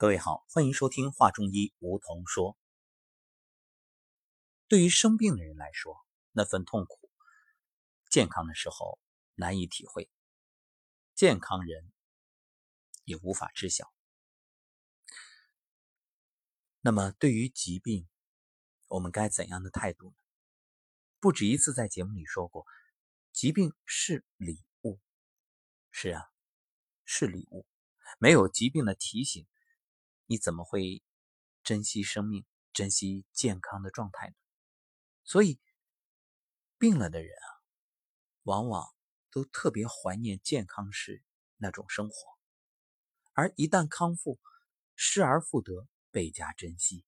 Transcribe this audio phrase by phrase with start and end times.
[0.00, 2.56] 各位好，欢迎收听《话中医》，梧桐说。
[4.66, 5.94] 对于生病的人来说，
[6.32, 7.10] 那份痛苦，
[8.08, 8.98] 健康的时候
[9.34, 10.08] 难以体会，
[11.14, 11.92] 健康人
[13.04, 13.92] 也无法知晓。
[16.80, 18.08] 那么，对于疾病，
[18.88, 20.16] 我们该怎样的态度呢？
[21.18, 22.66] 不止一次在节目里说过，
[23.32, 24.98] 疾病是礼物。
[25.90, 26.30] 是啊，
[27.04, 27.66] 是礼物。
[28.18, 29.46] 没有疾病的提醒。
[30.30, 31.02] 你怎么会
[31.64, 34.34] 珍惜生命、珍惜健康的状态呢？
[35.24, 35.58] 所以，
[36.78, 37.46] 病了的人啊，
[38.44, 38.94] 往往
[39.32, 41.24] 都特别怀念健康时
[41.56, 42.14] 那种生活，
[43.32, 44.38] 而一旦康复，
[44.94, 47.04] 失而复得，倍加珍惜。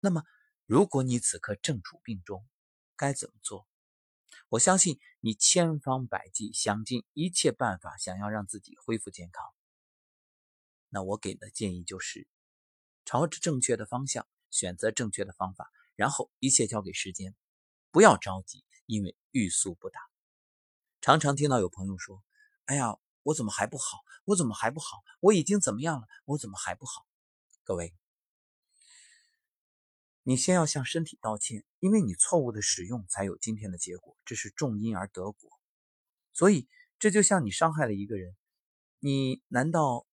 [0.00, 0.24] 那么，
[0.66, 2.44] 如果你此刻正处病中，
[2.96, 3.68] 该怎么做？
[4.48, 9.46] 我相信你千方百计，想尽一切办法，想要让自己恢复健康。
[10.90, 12.26] 那我给的建议就是，
[13.04, 17.34] 朝着正确的方向，选择正确的方法，然后一切交给时间，
[17.90, 20.00] 不要着急，因为欲速不达。
[21.02, 22.24] 常常听到有朋友说
[22.64, 23.98] ：“哎呀，我怎么还不好？
[24.24, 25.04] 我怎么还不好？
[25.20, 26.06] 我已经怎么样了？
[26.24, 27.06] 我怎么还不好？”
[27.62, 27.94] 各位，
[30.22, 35.50] 你先要向身体道歉，因为你错误的使用才有今天的结果，这是种因而得果。
[36.32, 36.66] 所以
[36.98, 38.34] 这就像你伤害了一个人，
[38.98, 40.07] 你难道？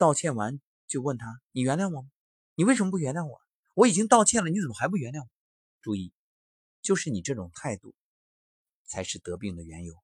[0.00, 2.10] 道歉完就问他：“你原谅我吗？
[2.54, 3.38] 你为什么不原谅我？
[3.74, 5.28] 我已经道歉了，你怎么还不原谅我？”
[5.82, 6.14] 注意，
[6.80, 7.94] 就是你这种态度，
[8.86, 9.94] 才是得病的缘由。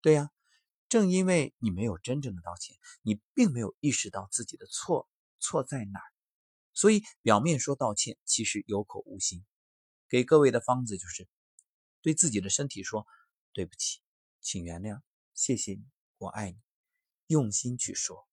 [0.00, 0.32] 对呀，
[0.88, 6.10] 正因为你没有真正的道歉，你并没有意识到自己的错错在哪儿，
[6.74, 9.46] 所以表面说道歉，其实有口无心。
[10.08, 11.28] 给各位的方子就是，
[12.02, 13.06] 对自己的身体说
[13.54, 14.00] ：“对不起，
[14.40, 15.00] 请原谅，
[15.32, 15.84] 谢谢你，
[16.18, 16.58] 我爱你。”
[17.28, 18.26] 用心去说。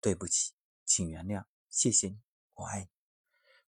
[0.00, 0.52] 对不起，
[0.84, 2.20] 请原谅，谢谢你，
[2.54, 2.88] 我爱你。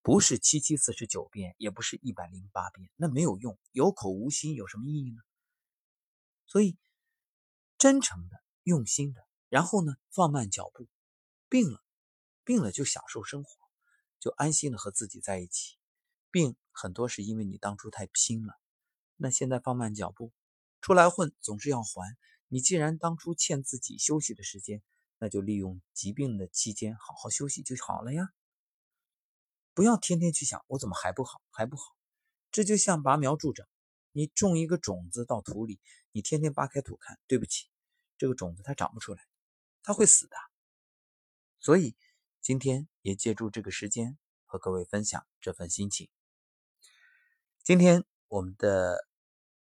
[0.03, 5.21] 不是七七四十九遍，也不是一百零八遍，那没有用，有口无心有什么意义呢？
[6.47, 6.79] 所以，
[7.77, 10.87] 真诚的、用心的，然后呢，放慢脚步。
[11.49, 11.83] 病了，
[12.45, 13.51] 病了就享受生活，
[14.21, 15.77] 就安心的和自己在一起。
[16.31, 18.55] 病很多是因为你当初太拼了，
[19.17, 20.33] 那现在放慢脚步，
[20.81, 22.17] 出来混总是要还。
[22.47, 24.83] 你既然当初欠自己休息的时间。
[25.19, 28.29] 那就利用疾病的期间好好休息就好了呀，
[29.75, 31.97] 不要天天去想我怎么还不好还不好，
[32.51, 33.69] 这就像拔苗助长，
[34.13, 35.81] 你种一个种子到土里，
[36.13, 37.69] 你天天扒开土看，对不起，
[38.17, 39.23] 这个种子它长不出来，
[39.83, 40.37] 它会死的。
[41.61, 41.97] 所以
[42.41, 46.09] 今天也借助这个时间和各位分享这份心情。
[47.65, 49.07] 今天我们的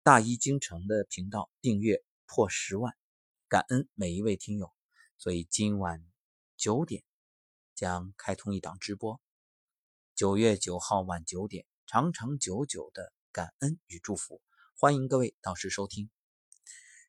[0.02, 2.94] 大医京城的频道订阅破十万，
[3.48, 4.77] 感恩每一位听友。
[5.18, 6.06] 所以今晚
[6.56, 7.02] 九点
[7.74, 9.20] 将开通一档直播，
[10.14, 14.40] 九月九号晚九点，长长久久的感恩与祝福，
[14.76, 16.08] 欢迎各位到时收听。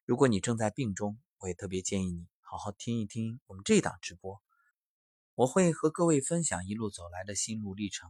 [0.06, 4.42] 如果你正在病中，我也特别建议你好好听一听我们这档直播，
[5.36, 8.10] 我会和各位分享一路走来的心路历程，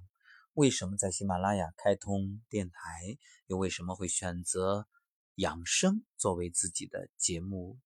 [0.53, 3.17] 为什么在喜马拉雅开通电台，
[3.47, 4.87] 又为什么会选择
[5.35, 7.77] 养生作为自己的节目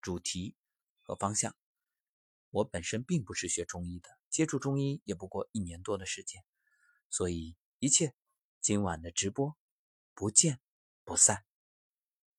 [0.00, 0.54] 主题。
[1.06, 1.56] 和方向，
[2.50, 6.44] 我本身并不是学中医的，接触中医也不过一年多的时间，
[7.08, 8.12] 所以一切
[8.60, 9.56] 今晚的直播
[10.14, 10.60] 不见
[11.04, 11.45] 不散。